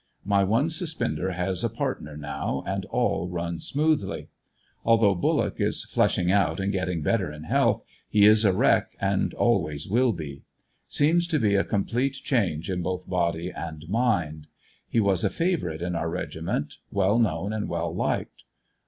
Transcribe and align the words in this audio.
My 0.25 0.43
one 0.43 0.71
suspender 0.71 1.33
has 1.33 1.63
a 1.63 1.69
partner 1.69 2.17
now, 2.17 2.63
and 2.65 2.85
all 2.85 3.29
runs 3.29 3.67
smoothly. 3.67 4.29
Although 4.83 5.13
Bullock 5.13 5.61
is 5.61 5.83
fleshing 5.85 6.31
up 6.31 6.59
and 6.59 6.71
getting 6.71 7.03
better 7.03 7.31
in 7.31 7.43
health, 7.43 7.83
he 8.09 8.25
is 8.25 8.43
a 8.43 8.51
wreck 8.51 8.95
and 8.99 9.31
always 9.35 9.87
will 9.87 10.11
be. 10.11 10.41
Seems 10.87 11.27
to 11.27 11.37
be 11.39 11.53
a 11.53 11.63
com 11.63 11.85
plete 11.85 12.23
change 12.23 12.67
in 12.67 12.81
both 12.81 13.07
body 13.07 13.51
and 13.51 13.85
mind. 13.89 14.47
He 14.89 14.99
was 14.99 15.23
a 15.23 15.29
favorite 15.29 15.83
in 15.83 15.93
our 15.93 16.09
regiment, 16.09 16.77
well 16.89 17.19
known 17.19 17.53
and 17.53 17.69
well 17.69 17.93
liked. 17.93 18.43